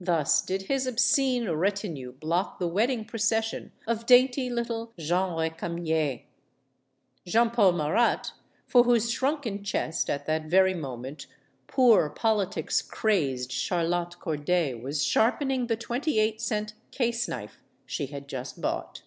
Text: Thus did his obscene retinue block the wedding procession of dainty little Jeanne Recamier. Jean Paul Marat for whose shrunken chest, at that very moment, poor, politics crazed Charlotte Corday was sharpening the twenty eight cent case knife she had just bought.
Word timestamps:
Thus 0.00 0.42
did 0.42 0.62
his 0.62 0.88
obscene 0.88 1.48
retinue 1.48 2.10
block 2.12 2.58
the 2.58 2.66
wedding 2.66 3.04
procession 3.04 3.70
of 3.86 4.04
dainty 4.04 4.50
little 4.50 4.92
Jeanne 4.98 5.36
Recamier. 5.36 6.24
Jean 7.24 7.50
Paul 7.50 7.74
Marat 7.74 8.32
for 8.66 8.82
whose 8.82 9.12
shrunken 9.12 9.62
chest, 9.62 10.10
at 10.10 10.26
that 10.26 10.46
very 10.46 10.74
moment, 10.74 11.28
poor, 11.68 12.10
politics 12.10 12.82
crazed 12.82 13.52
Charlotte 13.52 14.18
Corday 14.18 14.74
was 14.74 15.04
sharpening 15.04 15.68
the 15.68 15.76
twenty 15.76 16.18
eight 16.18 16.40
cent 16.40 16.74
case 16.90 17.28
knife 17.28 17.62
she 17.86 18.06
had 18.06 18.26
just 18.26 18.60
bought. 18.60 19.02